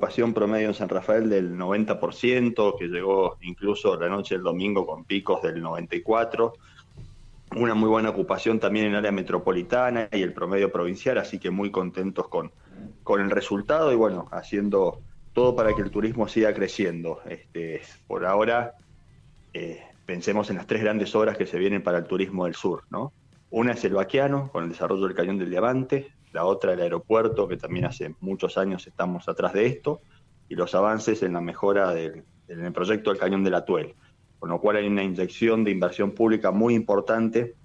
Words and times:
ocupación 0.00 0.32
promedio 0.32 0.68
en 0.68 0.74
San 0.74 0.88
Rafael 0.88 1.28
del 1.28 1.58
90%, 1.58 2.78
que 2.78 2.86
llegó 2.86 3.36
incluso 3.42 4.00
la 4.00 4.08
noche 4.08 4.34
del 4.34 4.42
domingo 4.42 4.86
con 4.86 5.04
picos 5.04 5.42
del 5.42 5.62
94%. 5.62 6.54
Una 7.56 7.74
muy 7.74 7.90
buena 7.90 8.08
ocupación 8.08 8.58
también 8.58 8.86
en 8.86 8.94
área 8.94 9.12
metropolitana 9.12 10.08
y 10.10 10.22
el 10.22 10.32
promedio 10.32 10.72
provincial, 10.72 11.18
así 11.18 11.38
que 11.38 11.50
muy 11.50 11.70
contentos 11.70 12.28
con, 12.28 12.50
con 13.02 13.20
el 13.20 13.30
resultado 13.30 13.92
y 13.92 13.96
bueno, 13.96 14.26
haciendo 14.32 15.02
todo 15.34 15.54
para 15.54 15.74
que 15.74 15.82
el 15.82 15.90
turismo 15.90 16.28
siga 16.28 16.54
creciendo. 16.54 17.20
Este, 17.28 17.82
por 18.06 18.24
ahora, 18.24 18.76
eh, 19.52 19.82
pensemos 20.06 20.48
en 20.48 20.56
las 20.56 20.66
tres 20.66 20.80
grandes 20.80 21.14
obras 21.14 21.36
que 21.36 21.44
se 21.44 21.58
vienen 21.58 21.82
para 21.82 21.98
el 21.98 22.04
turismo 22.04 22.46
del 22.46 22.54
sur, 22.54 22.84
¿no? 22.88 23.12
Una 23.50 23.72
es 23.72 23.84
el 23.84 23.94
Baquiano, 23.94 24.48
con 24.52 24.64
el 24.64 24.70
desarrollo 24.70 25.06
del 25.06 25.16
Cañón 25.16 25.38
del 25.38 25.50
Diamante, 25.50 26.12
la 26.32 26.44
otra 26.44 26.72
el 26.72 26.80
aeropuerto, 26.80 27.48
que 27.48 27.56
también 27.56 27.84
hace 27.84 28.14
muchos 28.20 28.56
años 28.56 28.86
estamos 28.86 29.28
atrás 29.28 29.52
de 29.52 29.66
esto, 29.66 30.00
y 30.48 30.54
los 30.54 30.74
avances 30.74 31.22
en 31.24 31.32
la 31.32 31.40
mejora 31.40 31.92
del, 31.92 32.24
el 32.46 32.72
proyecto 32.72 33.10
del 33.10 33.18
Cañón 33.18 33.42
de 33.42 33.50
la 33.50 33.64
Tuel, 33.64 33.94
con 34.38 34.50
lo 34.50 34.60
cual 34.60 34.76
hay 34.76 34.86
una 34.86 35.02
inyección 35.02 35.64
de 35.64 35.72
inversión 35.72 36.12
pública 36.12 36.52
muy 36.52 36.74
importante 36.74 37.56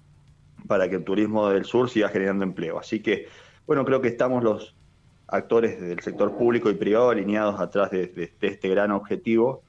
para 0.66 0.88
que 0.88 0.96
el 0.96 1.04
turismo 1.04 1.48
del 1.48 1.64
sur 1.64 1.88
siga 1.88 2.08
generando 2.08 2.44
empleo. 2.44 2.78
Así 2.78 3.00
que, 3.00 3.26
bueno, 3.66 3.84
creo 3.84 4.00
que 4.00 4.08
estamos 4.08 4.42
los 4.42 4.76
actores 5.28 5.80
del 5.80 6.00
sector 6.00 6.36
público 6.36 6.70
y 6.70 6.74
privado 6.74 7.10
alineados 7.10 7.60
atrás 7.60 7.90
de, 7.90 8.32
este 8.40 8.68
gran 8.68 8.90
objetivo, 8.90 9.62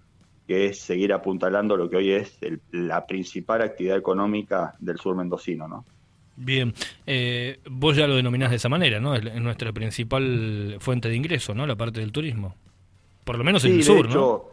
que 0.48 0.68
es 0.68 0.80
seguir 0.80 1.14
apuntalando 1.14 1.76
lo 1.78 1.90
que 1.90 1.98
hoy 1.98 2.12
es 2.12 2.40
la 2.72 3.06
principal 3.06 3.62
actividad 3.62 3.98
económica 3.98 4.76
del 4.80 4.98
sur 4.98 5.16
mendocino, 5.16 5.68
¿no? 5.68 5.86
Bien, 6.40 6.72
eh, 7.08 7.60
vos 7.70 7.98
ya 7.98 8.06
lo 8.06 8.16
denominás 8.16 8.52
de 8.52 8.58
esa 8.58 8.70
manera, 8.70 9.00
¿no? 9.00 9.16
Es, 9.16 9.42
nuestra 9.42 9.74
principal 9.74 10.78
fuente 10.80 11.10
de 11.10 11.16
ingreso, 11.16 11.56
¿no? 11.56 11.66
La 11.66 11.76
parte 11.76 12.00
del 12.00 12.12
turismo. 12.12 12.56
Por 13.24 13.40
lo 13.40 13.44
menos 13.44 13.66
en 13.66 13.74
el 13.74 13.84
sur, 13.84 14.04
de 14.04 14.12
hecho, 14.12 14.52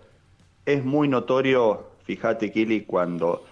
Es 0.64 0.82
muy 0.82 1.08
notorio, 1.08 1.90
fíjate, 2.04 2.50
Kili, 2.50 2.84
cuando 2.84 3.44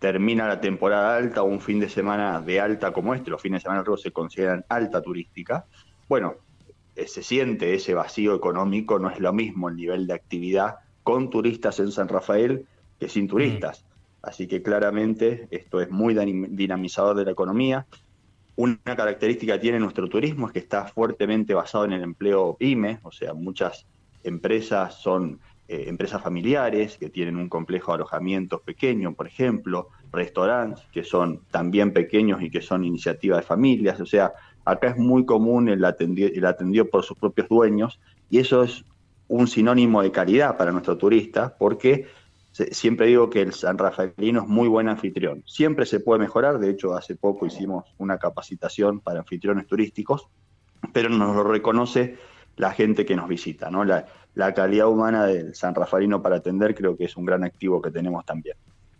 termina 0.00 0.48
la 0.48 0.60
temporada 0.60 1.16
alta 1.16 1.42
o 1.42 1.46
un 1.46 1.60
fin 1.60 1.78
de 1.78 1.88
semana 1.88 2.40
de 2.40 2.60
alta 2.60 2.92
como 2.92 3.14
este, 3.14 3.30
los 3.30 3.40
fines 3.40 3.60
de 3.60 3.62
semana 3.62 3.82
luego 3.82 3.96
se 3.96 4.10
consideran 4.10 4.64
alta 4.68 5.00
turística. 5.00 5.64
Bueno, 6.08 6.34
eh, 6.96 7.06
se 7.06 7.22
siente 7.22 7.72
ese 7.74 7.94
vacío 7.94 8.34
económico, 8.34 8.98
no 8.98 9.10
es 9.10 9.20
lo 9.20 9.32
mismo 9.32 9.68
el 9.68 9.76
nivel 9.76 10.08
de 10.08 10.14
actividad 10.14 10.76
con 11.04 11.30
turistas 11.30 11.78
en 11.78 11.92
San 11.92 12.08
Rafael 12.08 12.66
que 12.98 13.08
sin 13.08 13.28
turistas. 13.28 13.84
Así 14.26 14.48
que 14.48 14.60
claramente 14.60 15.46
esto 15.52 15.80
es 15.80 15.88
muy 15.88 16.12
dinamizador 16.50 17.16
de 17.16 17.24
la 17.24 17.30
economía. 17.30 17.86
Una 18.56 18.76
característica 18.84 19.52
que 19.54 19.60
tiene 19.60 19.78
nuestro 19.78 20.08
turismo 20.08 20.48
es 20.48 20.52
que 20.52 20.58
está 20.58 20.86
fuertemente 20.86 21.54
basado 21.54 21.84
en 21.84 21.92
el 21.92 22.02
empleo 22.02 22.56
PYME, 22.58 22.98
o 23.04 23.12
sea, 23.12 23.34
muchas 23.34 23.86
empresas 24.24 25.00
son 25.00 25.38
eh, 25.68 25.84
empresas 25.86 26.20
familiares 26.20 26.96
que 26.98 27.08
tienen 27.08 27.36
un 27.36 27.48
complejo 27.48 27.92
de 27.92 27.96
alojamiento 27.96 28.58
pequeño, 28.58 29.14
por 29.14 29.28
ejemplo, 29.28 29.90
restaurantes 30.10 30.84
que 30.90 31.04
son 31.04 31.42
también 31.52 31.92
pequeños 31.92 32.42
y 32.42 32.50
que 32.50 32.62
son 32.62 32.82
iniciativas 32.82 33.38
de 33.38 33.46
familias, 33.46 34.00
o 34.00 34.06
sea, 34.06 34.32
acá 34.64 34.88
es 34.88 34.96
muy 34.96 35.24
común 35.24 35.68
el 35.68 35.84
atendido, 35.84 36.30
el 36.34 36.46
atendido 36.46 36.86
por 36.86 37.04
sus 37.04 37.16
propios 37.16 37.48
dueños 37.48 38.00
y 38.28 38.38
eso 38.38 38.64
es 38.64 38.84
un 39.28 39.46
sinónimo 39.46 40.02
de 40.02 40.10
calidad 40.10 40.56
para 40.56 40.72
nuestro 40.72 40.96
turista 40.96 41.56
porque 41.56 42.06
siempre 42.70 43.06
digo 43.06 43.28
que 43.28 43.42
el 43.42 43.52
San 43.52 43.78
Rafaelino 43.78 44.42
es 44.42 44.48
muy 44.48 44.68
buen 44.68 44.88
anfitrión. 44.88 45.42
Siempre 45.46 45.86
se 45.86 46.00
puede 46.00 46.20
mejorar, 46.20 46.58
de 46.58 46.70
hecho 46.70 46.94
hace 46.94 47.14
poco 47.16 47.46
hicimos 47.46 47.84
una 47.98 48.18
capacitación 48.18 49.00
para 49.00 49.20
anfitriones 49.20 49.66
turísticos, 49.66 50.28
pero 50.92 51.08
nos 51.08 51.34
lo 51.34 51.44
reconoce 51.44 52.16
la 52.56 52.72
gente 52.72 53.04
que 53.04 53.16
nos 53.16 53.28
visita, 53.28 53.70
¿no? 53.70 53.84
La, 53.84 54.06
la 54.34 54.54
calidad 54.54 54.88
humana 54.88 55.26
del 55.26 55.54
San 55.54 55.74
Rafaelino 55.74 56.22
para 56.22 56.36
atender 56.36 56.74
creo 56.74 56.96
que 56.96 57.04
es 57.04 57.16
un 57.16 57.26
gran 57.26 57.44
activo 57.44 57.82
que 57.82 57.90
tenemos 57.90 58.24
también. 58.24 58.56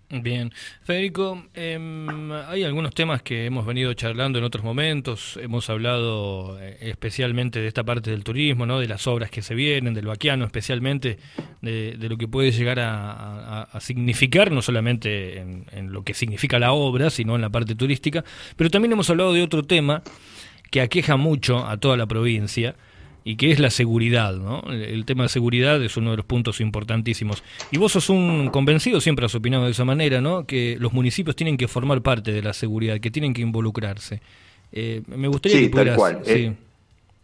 Bien, 0.09 0.53
Federico, 0.85 1.47
em, 1.53 2.31
hay 2.31 2.62
algunos 2.62 2.95
temas 2.95 3.22
que 3.22 3.44
hemos 3.44 3.67
venido 3.67 3.93
charlando 3.94 4.39
en 4.39 4.44
otros 4.44 4.62
momentos, 4.62 5.37
hemos 5.43 5.69
hablado 5.69 6.61
eh, 6.61 6.77
especialmente 6.81 7.59
de 7.59 7.67
esta 7.67 7.83
parte 7.83 8.12
del 8.12 8.22
turismo, 8.22 8.66
¿no? 8.66 8.78
de 8.78 8.87
las 8.87 9.09
obras 9.09 9.33
que 9.33 9.43
se 9.43 9.56
vienen, 9.56 9.95
del 9.95 10.06
vaquiano 10.06 10.45
especialmente, 10.45 11.19
de, 11.61 11.97
lo 12.09 12.16
que 12.16 12.28
puede 12.28 12.53
llegar 12.53 12.78
a, 12.78 13.69
significar, 13.81 14.53
no 14.53 14.62
solamente 14.62 15.39
en, 15.41 15.93
lo 15.93 16.05
que 16.05 16.15
significa 16.15 16.61
la 16.61 16.71
obra, 16.71 17.11
sino 17.11 17.34
en 17.34 17.41
la 17.41 17.50
parte 17.50 17.75
turística, 17.75 18.25
pero 18.55 18.71
también 18.71 18.93
hemos 18.93 19.11
hablado 19.11 19.33
de 19.33 19.43
otro 19.43 19.65
tema 19.65 20.05
que 20.71 20.83
aqueja 20.83 21.16
mucho 21.16 21.66
a 21.66 21.78
toda 21.78 21.97
la 21.97 22.06
provincia, 22.06 22.77
y 23.26 23.34
que 23.34 23.50
es 23.50 23.59
la 23.59 23.70
seguridad, 23.70 24.37
¿no? 24.37 24.62
El 24.70 25.04
tema 25.04 25.25
de 25.25 25.28
seguridad 25.28 25.82
es 25.82 25.97
uno 25.97 26.12
de 26.12 26.19
los 26.19 26.25
puntos 26.25 26.60
importantísimos. 26.60 27.42
Y 27.72 27.76
vos 27.76 27.91
sos 27.91 28.09
un 28.09 28.50
convencido, 28.50 29.00
siempre 29.00 29.26
has 29.26 29.34
opinado 29.34 29.64
de 29.64 29.72
esa 29.72 29.84
manera, 29.84 30.20
¿no? 30.20 30.47
Que 30.47 30.76
los 30.78 30.92
municipios 30.92 31.34
tienen 31.34 31.56
que 31.56 31.66
formar 31.66 32.03
parte 32.03 32.31
de 32.31 32.41
la 32.41 32.53
seguridad, 32.53 33.00
que 33.00 33.10
tienen 33.10 33.34
que 33.34 33.42
involucrarse. 33.42 34.22
Eh, 34.70 35.03
me 35.09 35.26
gustaría 35.26 35.59
que 35.59 35.69
pudieras... 35.70 35.97
Tal 35.97 36.19
cual. 36.19 36.20
Sí. 36.25 36.53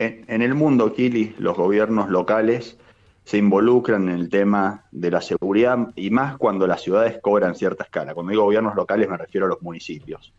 Eh, 0.01 0.25
en, 0.27 0.43
el 0.43 0.55
mundo, 0.57 0.93
Kili, 0.93 1.37
los 1.39 1.57
gobiernos 1.57 2.11
locales 2.11 2.77
se 3.23 3.39
involucran 3.39 4.09
en 4.09 4.17
el 4.17 4.29
tema 4.29 4.83
de 4.91 5.13
la 5.13 5.21
seguridad 5.21 5.79
y 5.95 6.11
más 6.11 6.37
cuando 6.37 6.67
las 6.67 6.83
ciudades 6.83 7.21
cobran 7.23 7.55
cierta 7.55 7.85
escala. 7.85 8.13
Cuando 8.13 8.31
digo 8.31 8.43
gobiernos 8.43 8.75
locales 8.75 9.09
me 9.09 9.17
refiero 9.17 9.47
a 9.47 9.51
los 9.51 9.63
municipios. 9.63 10.33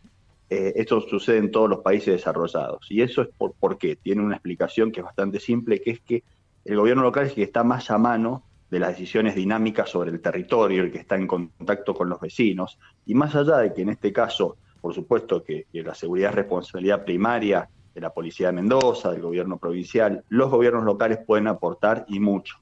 Eh, 0.54 0.72
esto 0.76 1.00
sucede 1.00 1.38
en 1.38 1.50
todos 1.50 1.68
los 1.68 1.80
países 1.80 2.14
desarrollados. 2.14 2.86
Y 2.88 3.02
eso 3.02 3.22
es 3.22 3.28
por, 3.36 3.54
porque 3.58 3.96
tiene 3.96 4.22
una 4.22 4.36
explicación 4.36 4.92
que 4.92 5.00
es 5.00 5.04
bastante 5.04 5.40
simple, 5.40 5.80
que 5.80 5.90
es 5.90 6.00
que 6.00 6.22
el 6.64 6.76
gobierno 6.76 7.02
local 7.02 7.24
es 7.24 7.30
el 7.30 7.34
que 7.34 7.42
está 7.42 7.64
más 7.64 7.90
a 7.90 7.98
mano 7.98 8.44
de 8.70 8.78
las 8.78 8.90
decisiones 8.90 9.34
dinámicas 9.34 9.90
sobre 9.90 10.12
el 10.12 10.20
territorio, 10.20 10.84
el 10.84 10.92
que 10.92 10.98
está 10.98 11.16
en 11.16 11.26
contacto 11.26 11.92
con 11.92 12.08
los 12.08 12.20
vecinos. 12.20 12.78
Y 13.04 13.14
más 13.14 13.34
allá 13.34 13.58
de 13.58 13.74
que 13.74 13.82
en 13.82 13.88
este 13.88 14.12
caso, 14.12 14.56
por 14.80 14.94
supuesto 14.94 15.42
que, 15.42 15.66
que 15.72 15.82
la 15.82 15.94
seguridad 15.94 16.30
es 16.30 16.36
responsabilidad 16.36 17.04
primaria 17.04 17.68
de 17.92 18.00
la 18.00 18.10
Policía 18.10 18.48
de 18.48 18.52
Mendoza, 18.52 19.10
del 19.10 19.22
gobierno 19.22 19.58
provincial, 19.58 20.24
los 20.28 20.50
gobiernos 20.50 20.84
locales 20.84 21.18
pueden 21.26 21.48
aportar 21.48 22.04
y 22.08 22.20
mucho. 22.20 22.58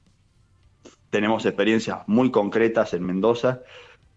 Tenemos 1.11 1.45
experiencias 1.45 1.99
muy 2.07 2.31
concretas 2.31 2.95
en 2.95 3.05
Mendoza 3.05 3.61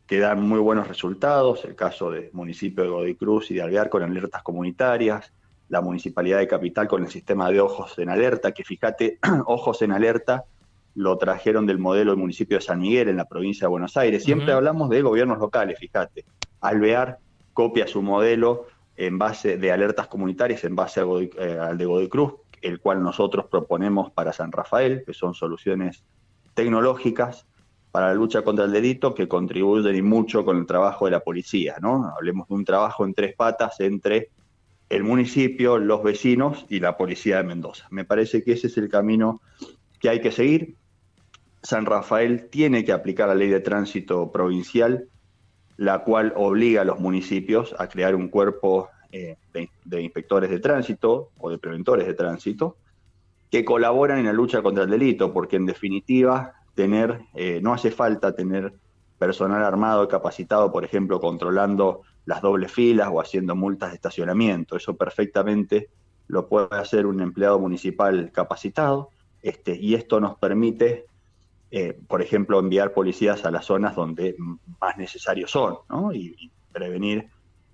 que 0.08 0.20
dan 0.20 0.48
muy 0.48 0.60
buenos 0.60 0.88
resultados, 0.88 1.66
el 1.66 1.76
caso 1.76 2.12
del 2.12 2.30
municipio 2.34 2.84
de 2.84 2.90
Godoy 2.90 3.16
Cruz 3.16 3.50
y 3.52 3.56
de 3.56 3.64
Alvear 3.64 3.90
con 3.90 4.04
alertas 4.04 4.44
comunitarias, 4.44 5.34
la 5.70 5.82
municipalidad 5.82 6.40
de 6.40 6.48
Capital 6.48 6.88
con 6.88 7.04
el 7.04 7.10
sistema 7.10 7.50
de 7.50 7.60
ojos 7.60 7.98
en 7.98 8.10
alerta, 8.10 8.52
que 8.52 8.64
fíjate, 8.64 9.20
ojos 9.46 9.82
en 9.82 9.92
alerta 9.92 10.46
lo 10.94 11.18
trajeron 11.18 11.66
del 11.66 11.78
modelo 11.78 12.12
del 12.12 12.20
municipio 12.20 12.58
de 12.58 12.62
San 12.62 12.80
Miguel 12.80 13.10
en 13.10 13.18
la 13.18 13.26
provincia 13.26 13.66
de 13.66 13.70
Buenos 13.70 13.98
Aires. 13.98 14.24
Siempre 14.24 14.54
hablamos 14.54 14.90
de 14.90 15.02
gobiernos 15.02 15.40
locales, 15.40 15.78
fíjate. 15.78 16.24
Alvear 16.62 17.20
copia 17.54 17.86
su 17.86 18.02
modelo 18.02 18.68
en 18.96 19.18
base 19.18 19.58
de 19.58 19.72
alertas 19.74 20.08
comunitarias, 20.08 20.64
en 20.64 20.76
base 20.76 21.02
eh, 21.02 21.60
al 21.60 21.78
de 21.78 21.86
Godoy 21.86 22.08
Cruz, 22.08 22.36
el 22.62 22.80
cual 22.80 23.04
nosotros 23.04 23.48
proponemos 23.52 24.12
para 24.12 24.32
San 24.32 24.54
Rafael, 24.54 25.04
que 25.06 25.14
son 25.14 25.34
soluciones 25.34 26.06
tecnológicas 26.54 27.46
para 27.95 28.09
la 28.09 28.13
lucha 28.13 28.41
contra 28.41 28.66
el 28.66 28.73
delito 28.73 29.16
que 29.16 29.25
contribuyen 29.25 29.95
y 29.95 30.01
mucho 30.01 30.44
con 30.44 30.57
el 30.57 30.66
trabajo 30.66 31.06
de 31.06 31.11
la 31.11 31.22
policía, 31.22 31.78
¿no? 31.81 32.11
Hablemos 32.13 32.45
de 32.50 32.53
un 32.56 32.66
trabajo 32.66 33.06
en 33.06 33.13
tres 33.13 33.33
patas 33.38 33.79
entre 33.79 34.31
el 34.89 35.06
municipio, 35.06 35.78
los 35.78 36.03
vecinos 36.03 36.66
y 36.67 36.81
la 36.81 36.97
policía 36.97 37.38
de 37.38 37.44
Mendoza. 37.44 37.88
Me 37.91 38.03
parece 38.03 38.44
que 38.44 38.51
ese 38.51 38.67
es 38.67 38.78
el 38.78 38.89
camino 38.89 39.39
que 40.01 40.09
hay 40.09 40.19
que 40.19 40.33
seguir. 40.33 40.75
San 41.63 41.85
Rafael 41.85 42.50
tiene 42.50 42.83
que 42.83 42.91
aplicar 42.91 43.29
la 43.29 43.35
ley 43.35 43.47
de 43.47 43.61
tránsito 43.61 44.29
provincial, 44.29 45.07
la 45.77 46.00
cual 46.00 46.33
obliga 46.35 46.81
a 46.81 46.83
los 46.83 47.00
municipios 47.00 47.73
a 47.79 47.88
crear 47.88 48.13
un 48.13 48.27
cuerpo 48.27 48.89
eh, 49.13 49.38
de 49.53 50.01
inspectores 50.01 50.50
de 50.50 50.59
tránsito 50.59 51.29
o 51.38 51.50
de 51.50 51.59
preventores 51.59 52.06
de 52.06 52.13
tránsito 52.13 52.75
que 53.50 53.63
colaboran 53.63 54.19
en 54.19 54.25
la 54.25 54.33
lucha 54.33 54.62
contra 54.62 54.83
el 54.83 54.89
delito, 54.89 55.31
porque 55.31 55.56
en 55.56 55.66
definitiva 55.66 56.56
tener, 56.75 57.22
eh, 57.33 57.60
no 57.62 57.74
hace 57.74 57.89
falta 57.89 58.36
tener 58.36 58.74
personal 59.18 59.63
armado 59.63 60.07
capacitado, 60.07 60.72
por 60.72 60.83
ejemplo, 60.83 61.19
controlando 61.19 62.01
las 62.25 62.42
dobles 62.42 62.72
filas 62.72 63.10
o 63.12 63.22
haciendo 63.22 63.56
multas 63.56 63.89
de 63.89 63.95
estacionamiento. 63.95 64.75
Eso 64.75 64.95
perfectamente 64.95 65.89
lo 66.27 66.48
puede 66.48 66.68
hacer 66.72 67.06
un 67.06 67.22
empleado 67.22 67.60
municipal 67.60 68.31
capacitado, 68.31 69.10
este, 69.42 69.75
y 69.75 69.94
esto 69.94 70.19
nos 70.19 70.38
permite, 70.38 71.06
eh, 71.72 71.98
por 72.07 72.22
ejemplo, 72.22 72.60
enviar 72.60 72.94
policías 72.94 73.45
a 73.45 73.51
las 73.51 73.66
zonas 73.66 73.95
donde 73.95 74.36
más 74.81 74.98
necesarios 74.98 75.51
son, 75.51 75.77
¿no? 75.89 76.12
y, 76.13 76.51
prevenir 76.72 77.30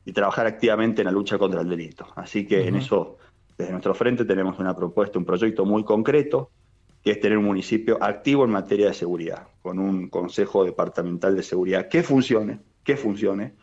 y 0.06 0.14
trabajar 0.14 0.46
activamente 0.46 1.02
en 1.02 1.08
la 1.08 1.12
lucha 1.12 1.40
contra 1.40 1.62
el 1.62 1.70
delito. 1.70 2.06
Así 2.16 2.46
que 2.46 2.68
en 2.68 2.76
eso, 2.76 3.18
desde 3.58 3.72
nuestro 3.72 3.96
frente, 3.96 4.26
tenemos 4.26 4.60
una 4.60 4.76
propuesta, 4.76 5.18
un 5.18 5.26
proyecto 5.26 5.66
muy 5.66 5.84
concreto 5.84 6.52
que 7.04 7.12
es 7.12 7.20
tener 7.20 7.38
un 7.38 7.46
municipio 7.46 7.98
activo 8.02 8.46
en 8.46 8.52
materia 8.52 8.88
de 8.88 8.94
seguridad, 8.94 9.48
con 9.62 9.80
un 9.80 10.10
consejo 10.10 10.64
departamental 10.64 11.36
de 11.36 11.44
seguridad 11.44 11.88
que 11.88 12.04
funcione, 12.04 12.60
que 12.84 12.98
funcione. 12.98 13.54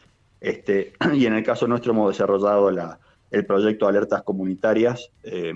Este, 0.41 0.93
y 1.15 1.27
en 1.27 1.35
el 1.35 1.45
caso 1.45 1.69
nuestro 1.69 1.93
hemos 1.93 2.13
desarrollado 2.13 2.71
la, 2.71 2.99
el 3.31 3.47
proyecto 3.47 3.87
de 3.87 3.91
alertas 3.91 4.23
comunitarias, 4.23 5.11
eh, 5.23 5.53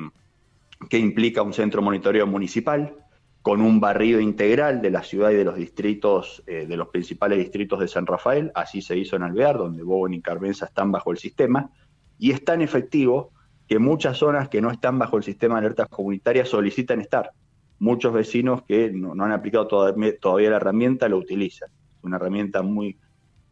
que 0.89 0.99
implica 0.99 1.43
un 1.43 1.53
centro 1.53 1.83
monitoreo 1.83 2.27
municipal, 2.27 2.97
con 3.43 3.61
un 3.61 3.81
barrido 3.81 4.21
integral 4.21 4.81
de 4.81 4.91
la 4.91 5.03
ciudad 5.03 5.31
y 5.31 5.35
de 5.35 5.45
los 5.45 5.57
distritos, 5.57 6.45
eh, 6.47 6.67
de 6.67 6.77
los 6.77 6.89
principales 6.89 7.39
distritos 7.39 7.81
de 7.81 7.89
San 7.89 8.07
Rafael, 8.07 8.53
así 8.55 8.83
se 8.83 8.97
hizo 8.97 9.17
en 9.17 9.25
Alvear, 9.25 9.59
donde 9.59 9.83
Bowen 9.83 10.15
y 10.15 10.23
Carmenza 10.23 10.67
están 10.67 10.93
bajo 10.93 11.11
el 11.11 11.19
sistema, 11.19 11.71
y 12.19 12.31
es 12.31 12.45
tan 12.45 12.63
efectivo 12.63 13.33
que 13.67 13.81
muchas 13.81 14.19
zonas 14.19 14.49
que 14.49 14.61
no 14.61 14.71
están 14.71 14.99
bajo 14.99 15.17
el 15.17 15.25
sistema 15.25 15.57
de 15.57 15.67
alertas 15.67 15.89
comunitarias 15.89 16.49
solicitan 16.49 17.01
estar. 17.01 17.33
Muchos 17.83 18.13
vecinos 18.13 18.63
que 18.63 18.93
no, 18.93 19.13
han 19.25 19.33
aplicado 19.33 19.67
todavía, 19.67 20.51
la 20.51 20.57
herramienta 20.57 21.09
lo 21.09 21.19
utilizan. 21.19 21.69
Es 21.99 22.05
una 22.05 22.15
herramienta 22.15 22.63
muy 22.63 22.97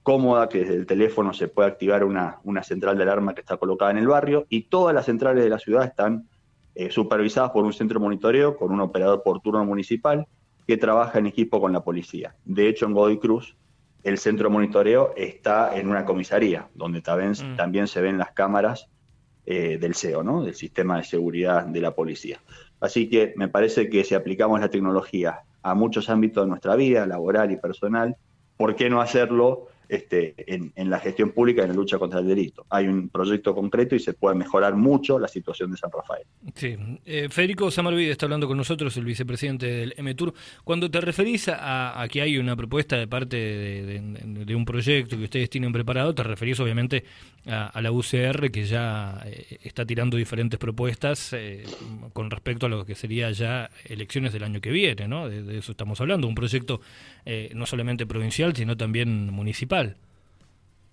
cómoda 0.05 0.49
que 0.49 0.61
desde 0.61 0.77
el 0.77 0.87
teléfono 0.87 1.33
se 1.33 1.49
puede 1.49 1.69
activar 1.69 2.05
una, 2.05 2.39
una 2.45 2.63
central 2.63 2.97
de 2.97 3.03
alarma 3.03 3.35
que 3.35 3.41
está 3.41 3.57
colocada 3.57 3.91
en 3.91 3.99
el 3.99 4.07
barrio 4.07 4.47
y 4.49 4.69
todas 4.69 4.95
las 4.95 5.07
centrales 5.07 5.43
de 5.43 5.51
la 5.51 5.59
ciudad 5.59 5.85
están 5.85 6.29
eh, 6.77 6.93
supervisadas 6.93 7.51
por 7.51 7.65
un 7.65 7.73
centro 7.73 7.99
de 7.99 8.05
monitoreo 8.05 8.57
con 8.57 8.71
un 8.71 8.81
operador 8.81 9.25
por 9.25 9.41
turno 9.41 9.65
municipal 9.65 10.29
que 10.65 10.77
trabaja 10.77 11.19
en 11.19 11.27
equipo 11.27 11.61
con 11.61 11.73
la 11.73 11.83
policía. 11.83 12.37
De 12.45 12.69
hecho, 12.69 12.87
en 12.87 12.93
Godoy 12.93 13.19
Cruz, 13.19 13.57
el 14.05 14.17
centro 14.17 14.49
de 14.49 14.53
monitoreo 14.53 15.13
está 15.17 15.77
en 15.77 15.89
una 15.89 16.05
comisaría, 16.05 16.69
donde 16.77 17.03
también, 17.03 17.33
mm. 17.33 17.57
también 17.57 17.89
se 17.89 18.01
ven 18.01 18.17
las 18.17 18.31
cámaras 18.31 18.87
eh, 19.45 19.77
del 19.79 19.97
CEO, 19.97 20.23
¿no? 20.23 20.45
del 20.45 20.55
sistema 20.55 20.99
de 20.99 21.03
seguridad 21.03 21.67
de 21.67 21.81
la 21.81 21.97
policía. 21.97 22.41
Así 22.81 23.09
que 23.09 23.35
me 23.37 23.49
parece 23.49 23.89
que 23.89 24.05
si 24.05 24.15
aplicamos 24.15 24.61
la 24.61 24.71
tecnología 24.71 25.41
a 25.63 25.75
muchos 25.75 26.09
ámbitos 26.09 26.45
de 26.45 26.49
nuestra 26.49 26.77
vida, 26.77 27.07
laboral 27.07 27.51
y 27.51 27.57
personal, 27.57 28.17
¿por 28.57 28.75
qué 28.75 28.89
no 28.89 29.01
hacerlo 29.01 29.69
este, 29.91 30.35
en, 30.47 30.89
la 30.89 31.01
gestión 31.01 31.33
pública 31.33 31.63
y 31.63 31.65
en 31.65 31.71
la 31.71 31.75
lucha 31.75 31.99
contra 31.99 32.21
el 32.21 32.29
delito. 32.29 32.65
Hay 32.71 32.87
un 32.87 33.09
proyecto 33.09 33.55
concreto 33.55 33.97
y 33.97 33.99
se 33.99 34.15
puede 34.15 34.37
mejorar 34.37 34.77
mucho 34.77 35.19
la 35.19 35.27
situación 35.27 35.73
de 35.73 35.77
San 35.77 35.91
Rafael. 35.91 36.23
Sí. 36.55 36.77
Eh, 37.05 37.29
Federico 37.29 37.71
Samarvide 37.73 38.13
está 38.13 38.27
hablando 38.27 38.47
con 38.47 38.57
nosotros, 38.57 38.97
el 38.97 39.05
vicepresidente 39.05 39.67
del 39.67 39.95
MTUR. 39.99 40.33
Cuando 40.63 40.89
te 40.91 41.01
referís 41.01 41.49
a, 41.49 42.07
que 42.09 42.23
hay 42.23 42.39
una 42.39 42.55
propuesta 42.55 42.97
de 42.97 43.09
parte 43.09 43.37
de, 43.37 44.55
un 44.55 44.65
proyecto 44.65 45.17
que 45.17 45.25
ustedes 45.25 45.51
tienen 45.51 45.73
preparado, 45.73 46.15
te 46.15 46.23
referís 46.23 46.61
obviamente 46.61 47.03
a, 47.47 47.81
la 47.81 47.91
UCR 47.91 48.51
que 48.53 48.65
ya 48.65 49.23
eh, 49.27 49.59
está 49.63 49.85
tirando 49.85 50.17
diferentes 50.17 50.59
propuestas 50.59 51.33
eh, 51.33 51.65
con 52.13 52.31
respecto 52.31 52.67
a 52.67 52.69
lo 52.69 52.85
que 52.85 52.95
sería 52.95 53.31
ya 53.33 53.71
elecciones 53.87 54.33
del 54.33 54.45
año 54.45 54.61
que 54.61 54.71
viene, 54.71 55.09
¿no? 55.09 55.29
De, 55.29 55.59
eso 55.59 55.73
estamos 55.73 56.01
hablando, 56.01 56.29
un 56.29 56.35
proyecto 56.35 56.81
no 57.55 57.65
solamente 57.67 58.07
provincial, 58.07 58.55
sino 58.57 58.77
también 58.77 59.31
municipal. 59.31 59.80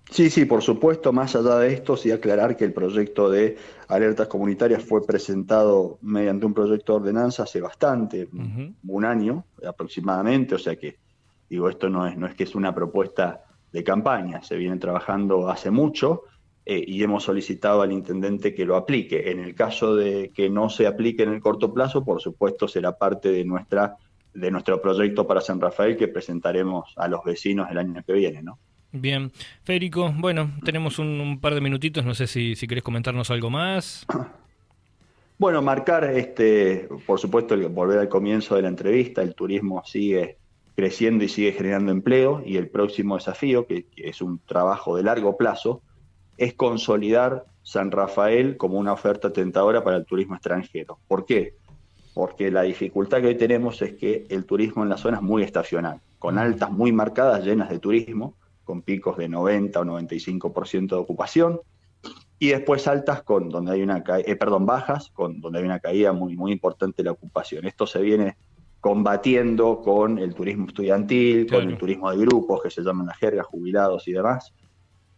Sí, 0.09 0.29
sí, 0.29 0.45
por 0.45 0.61
supuesto, 0.61 1.11
más 1.11 1.35
allá 1.35 1.57
de 1.57 1.73
esto, 1.73 1.97
sí 1.97 2.11
aclarar 2.11 2.55
que 2.55 2.63
el 2.63 2.71
proyecto 2.71 3.29
de 3.29 3.57
alertas 3.89 4.27
comunitarias 4.27 4.81
fue 4.83 5.05
presentado 5.05 5.97
mediante 6.01 6.45
un 6.45 6.53
proyecto 6.53 6.93
de 6.93 6.99
ordenanza 6.99 7.43
hace 7.43 7.59
bastante, 7.59 8.29
un 8.87 9.05
año 9.05 9.43
aproximadamente, 9.67 10.55
o 10.55 10.59
sea 10.59 10.77
que, 10.77 10.97
digo, 11.49 11.69
esto 11.69 11.89
no 11.89 12.07
es, 12.07 12.17
no 12.17 12.25
es 12.25 12.35
que 12.35 12.45
es 12.45 12.55
una 12.55 12.73
propuesta 12.73 13.43
de 13.73 13.83
campaña, 13.83 14.41
se 14.43 14.55
viene 14.55 14.77
trabajando 14.77 15.49
hace 15.49 15.71
mucho 15.71 16.23
eh, 16.65 16.83
y 16.87 17.03
hemos 17.03 17.23
solicitado 17.23 17.81
al 17.81 17.91
intendente 17.91 18.55
que 18.55 18.65
lo 18.65 18.77
aplique. 18.77 19.29
En 19.29 19.39
el 19.39 19.55
caso 19.55 19.95
de 19.95 20.31
que 20.33 20.49
no 20.49 20.69
se 20.69 20.87
aplique 20.87 21.23
en 21.23 21.33
el 21.33 21.41
corto 21.41 21.73
plazo, 21.73 22.05
por 22.05 22.21
supuesto 22.21 22.67
será 22.67 22.97
parte 22.97 23.29
de 23.31 23.43
nuestra 23.43 23.97
de 24.33 24.51
nuestro 24.51 24.79
proyecto 24.79 25.25
para 25.25 25.41
San 25.41 25.59
Rafael 25.59 25.97
que 25.97 26.07
presentaremos 26.07 26.93
a 26.95 27.07
los 27.07 27.23
vecinos 27.23 27.71
el 27.71 27.79
año 27.79 28.03
que 28.05 28.13
viene, 28.13 28.43
¿no? 28.43 28.59
Bien, 28.91 29.31
Federico, 29.63 30.13
bueno, 30.17 30.51
tenemos 30.63 30.97
un, 30.99 31.39
par 31.41 31.53
de 31.53 31.61
minutitos, 31.61 32.05
no 32.05 32.13
sé 32.15 32.27
si, 32.27 32.55
si 32.55 32.67
querés 32.67 32.83
comentarnos 32.83 33.29
algo 33.31 33.49
más. 33.49 34.05
Bueno, 35.39 35.61
marcar, 35.61 36.03
este, 36.05 36.89
por 37.05 37.19
supuesto, 37.19 37.55
volver 37.69 37.99
al 37.99 38.09
comienzo 38.09 38.55
de 38.55 38.63
la 38.63 38.69
entrevista, 38.69 39.21
el 39.21 39.35
turismo 39.35 39.83
sigue 39.85 40.39
creciendo 40.75 41.23
y 41.23 41.29
sigue 41.29 41.51
generando 41.51 41.91
empleo 41.91 42.41
y 42.43 42.57
el 42.57 42.69
próximo 42.69 43.17
desafío, 43.17 43.67
que, 43.67 43.85
es 43.97 44.21
un 44.23 44.39
trabajo 44.39 44.95
de 44.95 45.03
largo 45.03 45.37
plazo, 45.37 45.83
es 46.37 46.55
consolidar 46.55 47.45
San 47.61 47.91
Rafael 47.91 48.57
como 48.57 48.79
una 48.79 48.93
oferta 48.93 49.31
tentadora 49.31 49.83
para 49.83 49.97
el 49.97 50.05
turismo 50.05 50.33
extranjero. 50.33 50.97
¿Por 51.07 51.25
qué? 51.25 51.53
Porque 52.15 52.49
la 52.49 52.63
dificultad 52.63 53.21
que 53.21 53.27
hoy 53.27 53.37
tenemos 53.37 53.79
es 53.83 53.93
que 53.93 54.25
el 54.29 54.45
turismo 54.45 54.81
en 54.81 54.89
la 54.89 54.97
zona 54.97 55.17
es 55.17 55.23
muy 55.23 55.43
estacional, 55.43 55.99
con 56.17 56.39
altas 56.39 56.71
muy 56.71 56.91
marcadas, 56.91 57.43
llenas 57.43 57.69
de 57.69 57.77
turismo, 57.77 58.33
con 58.67 58.81
picos 58.81 59.17
de 59.17 59.29
90 59.29 59.79
o 59.79 59.85
95% 59.85 60.89
de 60.89 60.95
ocupación, 60.95 61.61
y 62.37 62.49
después 62.49 62.85
altas 62.87 63.23
con 63.23 63.49
donde 63.49 63.71
hay 63.71 63.81
una 63.81 64.03
eh, 64.19 64.35
perdón, 64.35 64.65
bajas, 64.65 65.09
con 65.11 65.39
donde 65.39 65.59
hay 65.59 65.65
una 65.65 65.79
caída 65.79 66.11
muy, 66.11 66.35
muy 66.35 66.51
importante 66.51 66.97
de 66.97 67.05
la 67.05 67.13
ocupación. 67.13 67.65
Esto 67.65 67.87
se 67.87 68.01
viene 68.01 68.35
combatiendo 68.81 69.81
con 69.81 70.19
el 70.19 70.35
turismo 70.35 70.67
estudiantil, 70.67 71.47
con 71.49 71.69
el 71.69 71.77
turismo 71.77 72.11
de 72.11 72.17
grupos, 72.17 72.61
que 72.61 72.69
se 72.69 72.83
llaman 72.83 73.07
las 73.07 73.17
jergas, 73.17 73.47
jubilados 73.47 74.07
y 74.07 74.11
demás, 74.11 74.53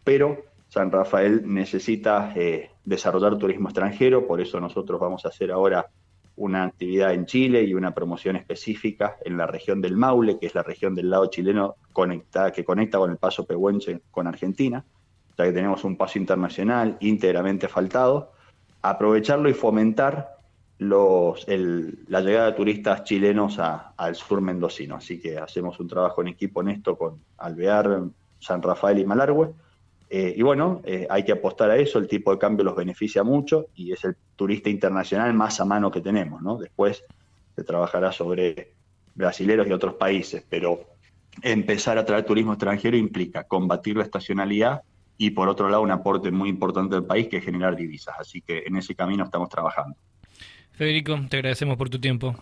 pero 0.04 0.38
San 0.70 0.92
Rafael 0.92 1.42
necesita 1.46 2.32
eh, 2.36 2.70
desarrollar 2.86 3.38
turismo 3.38 3.70
extranjero, 3.70 4.28
por 4.28 4.40
eso 4.40 4.60
nosotros 4.60 5.00
vamos 5.00 5.26
a 5.26 5.30
hacer 5.30 5.52
ahora 5.52 5.88
una 6.40 6.64
actividad 6.64 7.14
en 7.14 7.26
Chile 7.26 7.64
y 7.64 7.74
una 7.74 7.94
promoción 7.94 8.38
específica 8.38 9.18
en 9.26 9.38
la 9.38 9.46
región 9.46 9.82
del 9.82 9.98
Maule, 9.98 10.40
que 10.40 10.48
es 10.48 10.56
la 10.56 10.64
región 10.64 10.96
del 10.96 11.10
lado 11.10 11.28
chileno 11.28 11.76
que 12.54 12.64
conecta 12.64 12.98
con 12.98 13.12
el 13.12 13.18
paso 13.18 13.46
pehuenche 13.46 14.02
con 14.10 14.26
Argentina, 14.26 14.84
ya 15.38 15.44
que 15.44 15.52
tenemos 15.52 15.84
un 15.84 15.98
paso 15.98 16.18
internacional 16.18 16.98
íntegramente 17.02 17.68
faltado, 17.68 18.32
aprovecharlo 18.82 19.50
y 19.50 19.54
fomentar 19.54 20.38
los, 20.78 21.46
la 21.48 22.22
llegada 22.22 22.52
de 22.52 22.54
turistas 22.54 23.04
chilenos 23.04 23.60
al 23.60 24.16
sur 24.16 24.40
mendocino. 24.40 24.96
Así 24.96 25.20
que 25.20 25.38
hacemos 25.38 25.78
un 25.82 25.90
trabajo 25.90 26.22
en 26.22 26.30
equipo 26.30 26.62
en 26.62 26.70
esto 26.70 26.98
con 26.98 27.20
Alvear, 27.38 28.04
San 28.40 28.62
Rafael 28.62 29.00
y 29.00 29.06
Malargüe 29.06 29.54
eh, 30.10 30.34
y 30.36 30.42
bueno, 30.42 30.82
eh, 30.86 31.06
hay 31.10 31.24
que 31.24 31.34
apostar 31.34 31.70
a 31.70 31.78
eso, 31.78 32.00
el 32.00 32.08
tipo 32.08 32.32
de 32.32 32.40
cambio 32.40 32.66
los 32.66 32.76
beneficia 32.76 33.24
mucho 33.24 33.68
y 33.76 33.92
es 33.92 34.04
el 34.04 34.16
turista 34.36 34.70
internacional 34.70 35.34
más 35.36 35.60
a 35.60 35.66
mano 35.66 35.92
que 35.92 36.02
tenemos, 36.02 36.42
¿no? 36.42 36.58
Después 36.58 37.04
se 37.56 37.64
trabajará 37.64 38.12
sobre 38.12 38.74
brasileros 39.14 39.68
y 39.68 39.72
otros 39.72 39.96
países, 39.96 40.44
pero 40.50 40.82
empezar 41.44 41.98
a 41.98 42.06
traer 42.06 42.26
turismo 42.26 42.54
extranjero 42.54 42.98
implica 42.98 43.44
combatir 43.44 43.98
la 43.98 44.04
estacionalidad 44.04 44.82
y 45.18 45.32
por 45.32 45.48
otro 45.48 45.70
lado 45.70 45.84
un 45.84 45.92
aporte 45.92 46.32
muy 46.32 46.50
importante 46.50 46.96
del 46.96 47.04
país 47.04 47.28
que 47.28 47.38
es 47.38 47.46
generar 47.46 47.76
divisas. 47.76 48.16
Así 48.18 48.42
que 48.42 48.64
en 48.66 48.78
ese 48.78 48.96
camino 48.96 49.26
estamos 49.26 49.50
trabajando. 49.50 49.96
Federico, 50.72 51.20
te 51.30 51.38
agradecemos 51.38 51.78
por 51.78 51.90
tu 51.90 52.00
tiempo. 52.00 52.36